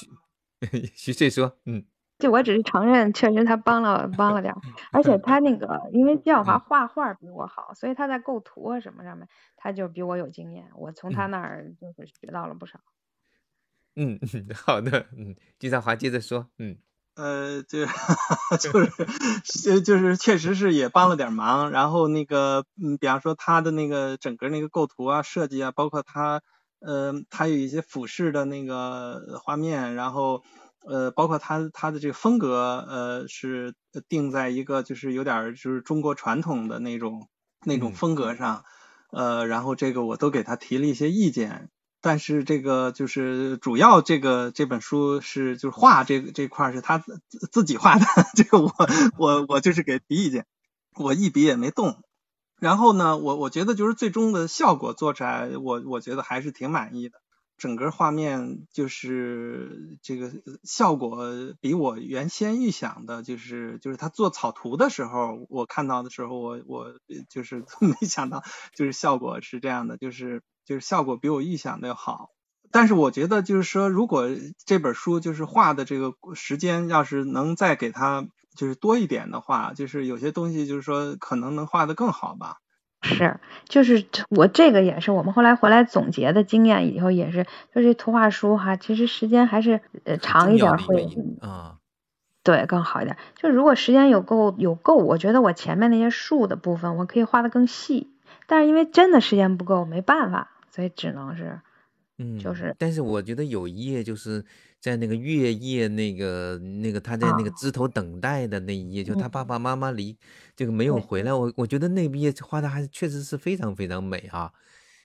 [0.93, 1.86] 徐翠说，嗯，
[2.19, 12.79] 就我只是承认，确实他帮了帮了点儿，而且他那个因为季小华画画比我好，所以他在构图啊什么上面，他就比我有经验，我从他那儿就是学到了不少。
[13.97, 14.19] 嗯，
[14.55, 16.77] 好的，嗯，季兆华接着说，嗯。
[17.15, 17.86] 呃，就
[18.62, 18.91] 就是
[19.63, 26.41] 就就是确实是也帮了点忙，然后那个嗯，比方说他的那个整个那个构图啊、设计啊，包括他
[26.79, 30.43] 呃，他有一些俯视的那个画面，然后
[30.87, 33.73] 呃，包括他他的这个风格呃，是
[34.07, 37.27] 定在一个就是有点就是中国传统的那种
[37.65, 38.63] 那种风格上，
[39.11, 41.69] 呃，然后这个我都给他提了一些意见。
[42.01, 47.19] 但是这个就是主要这个这本书是就是画这个这块是他自
[47.51, 48.73] 自己画的，这个我
[49.17, 50.45] 我我就是给提意见，
[50.95, 52.01] 我一笔也没动。
[52.61, 57.19] 然后呢，我我觉得就是最终的效果做出来，我我觉得还是挺满意的。
[57.60, 60.32] 整个画面就是这个
[60.63, 61.19] 效果
[61.62, 66.93] 比我原先预想的，就是就是他做草图的时候，我看到的时候，我我
[67.30, 68.43] 就是 没想到，
[68.74, 72.30] 就是效果是这样的，就是就是效果比我预想的要好。
[72.72, 74.28] 但是我觉得就是说，如果
[74.65, 82.58] 这本书就是画的这个时间要是能再给他就是多一点的话，就是有些东西就是说可能能画的更好吧。
[83.01, 91.07] 是，就是我这个也是我们后来回来总结的经验，以后也是，就是图画书哈，其实时间还是呃长一点会
[91.39, 91.77] 啊，
[92.43, 93.17] 对更好一点。
[93.35, 98.09] 就如果时间有够有够，我觉得我前面那些树的部分我可以画的更细，
[98.47, 101.59] 但是因为真的时间不够，没办法，所以只能是，
[102.17, 104.45] 嗯，就是，但是我觉得有一页就是。
[104.81, 110.17] 在那个月夜，那个那个他在那个枝头等待的那一页，就他爸爸妈妈离
[110.55, 114.51] 这个没有回来，我我觉得那一页画的还是确实是非常非常美啊。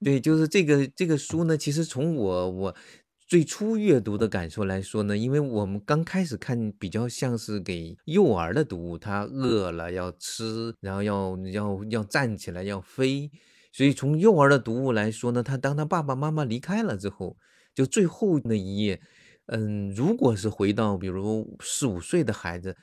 [0.04, 2.76] 对，就是这个这个书呢，其实从我我
[3.26, 13.30] 最初阅读的感受来说呢，因为我们刚开始看比较像是给幼儿的读物，他饿了要吃，然后要要要站起来要飞，
[13.72, 17.36] 所以从幼儿的读物来说呢，他当他爸爸妈妈离开了之后，
[17.74, 19.00] 就最后那一页。
[19.46, 22.76] 嗯，如果是回到比如四五岁的孩子，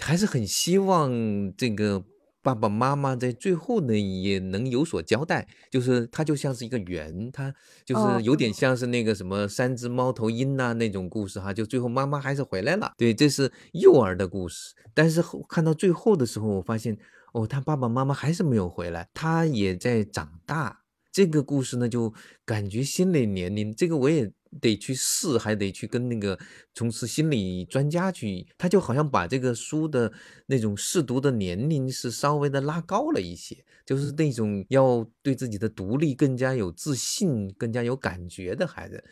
[0.00, 1.10] 还是很希望
[1.56, 2.02] 这个
[2.42, 5.46] 爸爸妈妈在最后呢也能有所交代。
[5.70, 11.52] 就是他就像是一个圆，他就是有点像是那个什么三只猫头鹰呐那种故事哈。
[11.52, 14.74] 就最后妈妈还是回来了，对，这是幼儿的故事。
[14.94, 16.96] 但是看到最后的时候，我发现
[17.34, 20.79] 哦，他爸爸妈妈还是没有回来，他也在长大。
[21.12, 22.12] 这个故事呢，就
[22.44, 26.38] 感觉心理年龄，这个我也得去试，还得去跟那个
[26.74, 30.12] 从事心理专家去，他就好像把这个书的
[30.46, 39.02] 那种试读的年龄是稍微的拉高了一些，就是那种要对自己的独立更加有自信、更加有感觉的孩子。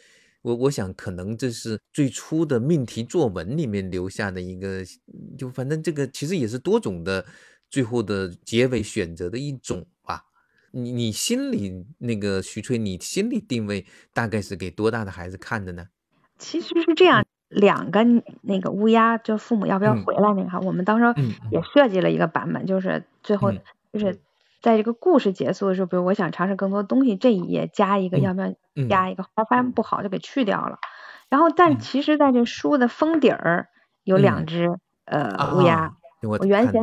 [0.43, 4.85] 我我想可能这是最初的命题作文里面留下的一个，
[5.37, 7.27] 就反正这个其实也是多种的
[7.69, 10.23] 最后的结尾选择的一种吧。
[10.72, 15.87] 你你心里那个徐吹，你心里定位大概是给多大的孩子看的呢？
[16.38, 18.04] 其实是这样，两个
[18.42, 23.52] 那个乌鸦，就父母要不要回来那个哈，我们当时也设计了一个版本，就是最后
[23.92, 24.20] 就是
[24.62, 28.52] 在这个故事结束的时候，比如我想尝试更多东西，这一页加一个要不要
[28.88, 30.78] 加一个，发现不好就给去掉了。
[31.28, 33.68] 然后但其实在这书的封底儿
[34.04, 35.94] 有两只呃乌鸦。
[36.22, 36.83] 我原先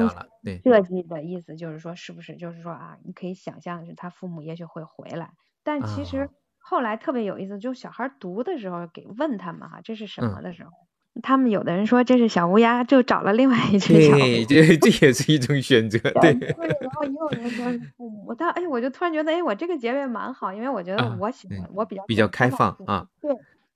[0.64, 5.32] 设计的意思就是说，是不是就是说啊，你可以想象是他父母也许会回来，
[5.64, 10.72] 但其实后来特别有意思，就小孩读的时候给问他们哈，这是什么的时候，
[11.22, 14.16] 他们有的人说这是小乌鸦，就找了另外一只小。
[14.18, 15.98] 对，这这也是一种选择。
[16.00, 16.32] 对。
[16.80, 23.08] 然后也有人说父母，但哎，我就突然觉得，哎，我这个结尾蛮好，因为我觉得我喜欢，我比较比较开放啊。
[23.22, 23.32] 对，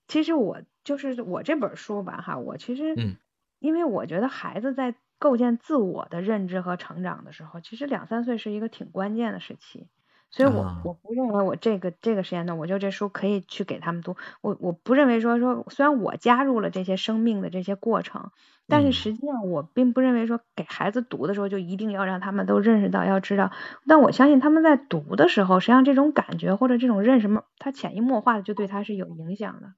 [0.08, 3.15] 其实我就是我这本书吧哈，我其实嗯，
[3.60, 4.95] 因为我觉得孩子在。
[5.19, 9.88] 构建自我的认知和成长的时候，其实两三岁是一个挺关键的时期，
[10.32, 14.15] 所以我我不认为我这个这个时间段，我就这书可以去给他们读。
[14.41, 18.32] 我我不认为说说，虽然我加入了这些生命的这些过程，
[18.67, 23.51] 但是实际上我并不认为说给孩子读的时候就一定要让他们都认识到要知道。
[23.88, 27.27] 但我相信他们在读的时候，实际上这种感觉或者这种认识，
[27.58, 29.73] 他潜移默化的就对他是有影响的。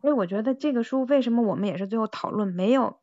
[0.00, 2.98] 所以我觉得这个书为什么我们也是最后讨论没有。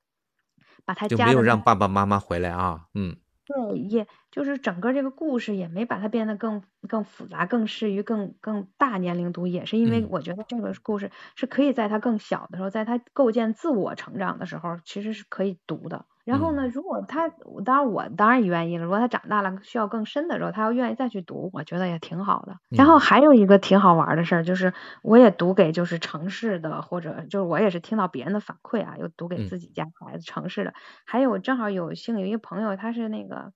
[0.85, 3.15] 把它就没有让爸爸妈妈回来啊，嗯，
[3.47, 16.05] 对，也就是整个这个故事也没把它变得更更复杂，更适于更更大年龄读，也是因为我觉得这个故事是可以在他更小的时候，在他构建自我成长的时候，其实是可以读的。
[16.25, 17.29] 然后呢，如果他，
[17.65, 18.83] 当然我当然愿意了。
[18.85, 22.57] 如果他长大了需要更深的时候，他要愿意再去读，我觉得也挺好的。
[22.75, 30.73] 然后还有一个挺好玩的事儿，就是我也读给就是城市的，或者就是我也是听到别人的反馈啊，又读给自己家孩子城市的。
[31.05, 33.51] 还有正好有幸有一个朋友，他是那个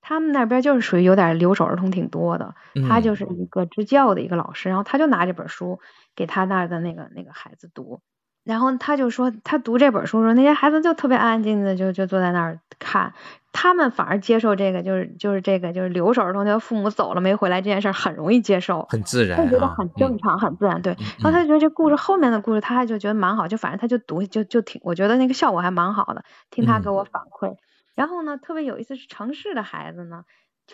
[0.00, 5.80] 他们那边就是属于有点留守儿童挺多的，他就是一个支教的一个老师，然后他就拿这本书
[6.16, 8.00] 给他那儿的那个那个孩子读。
[8.48, 13.12] 然后他就说，他读这本书时候，那些孩子就特别安安静静的，就就坐在那儿看。
[13.52, 20.80] 他们反而接受这个，就是就是这个，就是留守儿童，他父母走了没回来这件事很容易接受，很自然，他觉得很正常，很自然。
[20.80, 26.24] 对，然后他就觉得这故事后面的故事，他还就觉得蛮好，就反正他就读，就就挺，我觉得那个效果还蛮好的。
[26.50, 27.54] 听他给我反馈，
[27.94, 30.24] 然后呢，特别有意思是城市的孩子呢，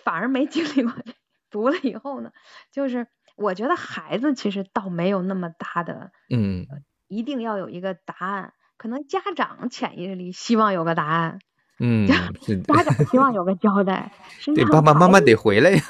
[0.04, 0.92] 反而没经历过，
[1.50, 2.30] 读了以后呢，
[2.70, 6.66] 就是我觉得孩子其实倒没有那么大的，嗯。
[7.08, 11.38] 一定要有一个答案，可能家长潜意识里希望有个答案，
[11.78, 12.14] 嗯，家
[12.82, 14.12] 长希望有个交代。
[14.54, 15.80] 对，爸爸妈妈得回来呀。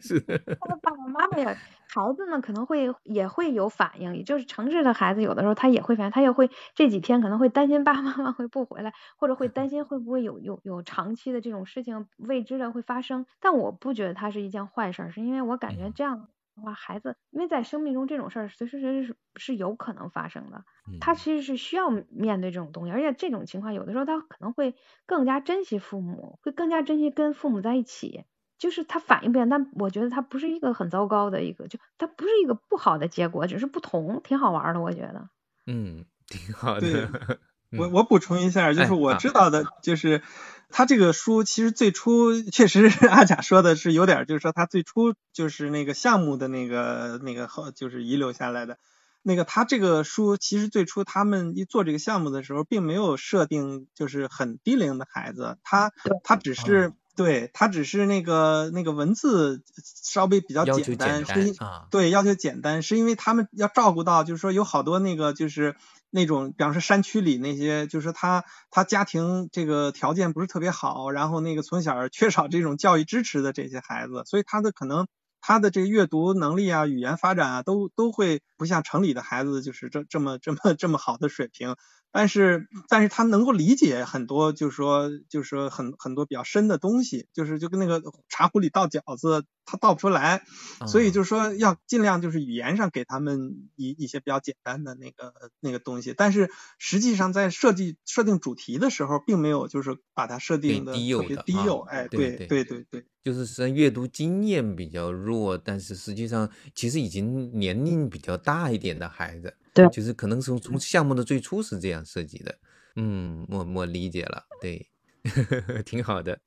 [0.00, 0.20] 是。
[0.20, 1.56] 爸爸妈妈呀，
[1.88, 13.26] 孩子呢可能会也会有反应，也就是城市的孩子有的时候他也会反应，他也会这几天可能会担心爸爸妈妈会不回来，或者会担心会不会有有有长期的这种事情未知的会发生。
[13.40, 16.28] 但我不觉得它是一件坏事，是因为我感觉这样。
[16.60, 20.64] 话孩子，因为在生命中这种事儿随时随地是是有可能发生的，
[21.00, 24.74] 他其实是需要面对这种东西，而且这种情况有的时候他可能会
[25.06, 28.24] 更加珍惜父母，会更加珍惜跟父母在一起，
[28.58, 35.28] 就是他反应不一样，但我觉得他不是一个很糟糕的一个，就他不是一个不好的结果，只是不同，挺好玩的，我觉得。
[35.66, 37.40] 嗯，挺好的。
[37.76, 40.22] 我我补充一下，就是我知道的，就是。
[40.70, 48.76] 他这个书其实最初确实阿甲说的是有点，就是说他最初就是那个项目的那个那个后就是遗留下来的，
[49.22, 55.90] 那个他这个书其实最初他们一做这个项目的时候，并没有设定就是很低龄的孩子，他
[56.22, 61.54] 他只是对他只是那个那个文字稍微比较简单，是
[61.90, 65.76] 对要求简单，是因为他们要照顾到就是说有好多那个就是。
[66.10, 75.06] 那种，比方说山区里那些，就是他他家庭这个条件不是特别好，然后那个从小缺少这种教育支持的这些孩子，所以他的可能
[75.40, 81.76] 他的这个阅读能力啊、语言发展啊，都都会不像城里的孩子就是这这么这么这么好的水平。
[82.18, 90.42] 但是，但是他能够理解很多，就是说，就是说很很多比较深的东西，就是就跟那个茶壶里倒饺子，他倒不出来，
[90.88, 96.12] 所以就是说要尽量就是语言上给他们一一些比较简单的那个那个东西。
[96.12, 109.54] 但是实际上在设计设定主题的时候，并没有就是把它设定的特别低幼，哎，对对对对，就是实际上阅读经验比较弱，但是实际上其实已经年龄比较大一点的孩子。
[109.86, 112.54] 对，就是可能从从项目的最初是这样设计的，
[112.96, 114.88] 嗯，我我理解了，对，
[115.86, 116.40] 挺好的。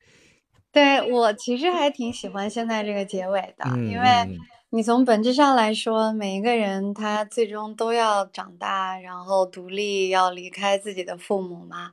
[0.73, 11.91] 对我其实还挺喜欢现在这个结尾的，因为你从本质上来说，每一个人他最终都要长大，然后独立，要离开自己的父母嘛，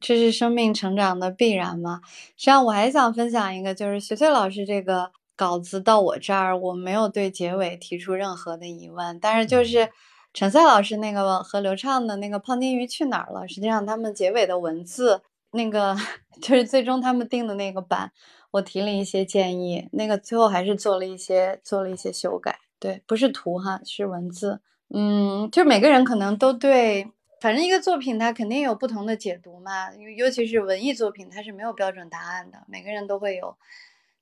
[0.00, 2.00] 这是生命成长的必然嘛。
[2.36, 9.88] 实际上我还想分享一个，就是学翠老师这个稿子到我这儿，我没有对结尾提出任何的疑问，但是就是。
[10.34, 13.46] 陈赛老师那个和刘畅的那个胖丁鱼去哪儿了？
[13.46, 15.94] 实际上他们结尾的文字，那个
[16.40, 18.12] 就是最终他们定的那个版，
[18.52, 22.60] 我提了一些建议，那个最后还是做了一些做了一些修改。
[22.78, 24.60] 对，不是图哈，是文字。
[24.88, 33.56] 嗯，就每个人可能都对，反正一个作品它肯定有不同的解读嘛，尤其是文艺作品，它是没有标准答案的，每个人都会有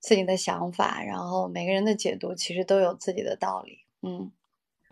[0.01, 3.79] 自己的想法，然后每个人的解读其实都有自己的道理。
[4.03, 4.33] 嗯。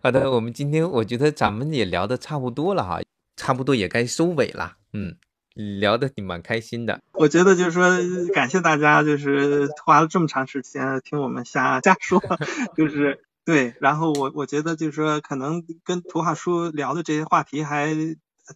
[0.01, 3.01] 好的，我们今天我觉得咱们也聊的差不多了哈，
[3.37, 4.77] 差不多也该收尾了。
[4.93, 5.17] 嗯，
[5.81, 7.01] 聊的挺蛮开心的。
[7.13, 7.91] 我觉得就是说，
[8.33, 12.23] 感谢大家，就是花了这么长时间听我们瞎瞎说，
[12.77, 13.75] 就是对。
[13.81, 17.93] 然后我我觉得就是说，可能跟图画书聊的这些话题还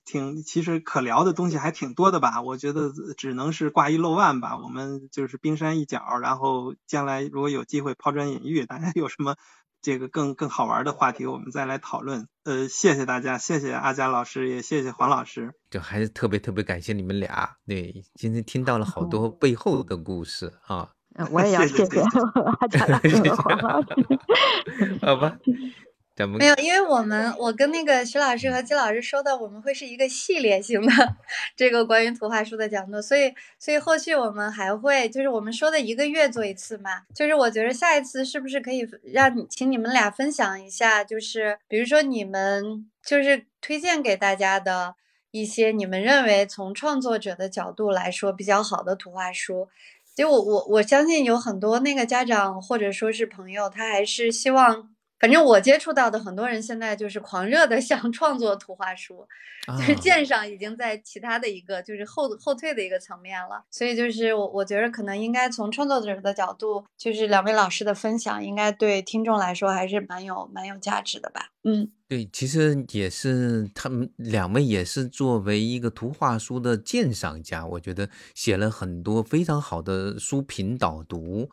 [0.04, 2.40] 挺，其实可聊的东西还挺多的吧。
[2.40, 4.56] 我觉得只能是挂一漏万吧。
[4.58, 9.34] 我们就是冰山一角，然后将来如果有机会抛砖引玉，大家有什么？
[9.82, 12.28] 这个更更好玩的话题，我们再来讨论。
[12.44, 15.52] 呃，谢谢大家，谢谢阿佳老师，也谢谢黄老师。
[15.70, 17.56] 就还是特别特别感谢你们俩。
[17.66, 20.90] 对，今天听到了好多背后的故事啊。
[21.30, 23.88] 我也要谢谢阿佳老师、黄老师。
[25.04, 25.36] 好吧。
[26.14, 31.16] 没有，因为我们我跟那个徐老师和季老师说的，我们会是一个系列性的
[31.56, 44.94] 这个关于图画书的讲座，所以所以后续我们还会就是我们说的一个月做一次嘛，就是我觉得下一次是不是可以让你请你们俩分享一下，就是比如说你们就是推荐给大家的
[45.30, 49.66] 一些你们认为从创作者的角度来说比较好的图画书，
[50.14, 54.90] 就我我我相信有很多那个家长或者说是朋友，他还是希望。
[55.22, 59.24] 反正我接触到的很多人现在就是狂热的 想创作图画书，
[59.78, 71.50] 就是鉴赏已经在其他的一个就是后后退的一个层面了，所以就是我我觉得可能应该从创作者的角度，就是两位老师的分享应该对听众来说还是蛮有蛮有价值的吧。
[71.62, 81.48] 嗯，对，其实也是他们两位也是作为一个图画书的鉴赏家，我觉得写了很多非常好的书评导读。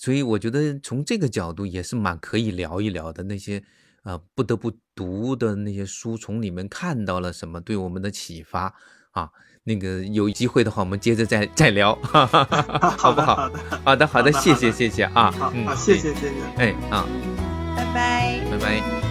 [0.00, 3.22] 所以我觉得从这个角度也是蛮可以聊一聊的。
[3.24, 3.62] 那些
[4.02, 8.74] 呃不得不读的那些书，从里面看到了什么，对我们的启发
[9.10, 9.28] 啊？
[9.64, 13.36] 那个有机会的话，我们接着再再聊，好不好？
[13.84, 17.06] 好的，好的，谢谢，谢谢啊，嗯，谢谢，谢谢，哎啊，
[17.76, 19.09] 拜拜，拜拜。